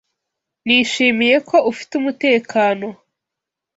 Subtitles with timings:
[0.65, 2.87] Nishimiye ko ufite umutekano.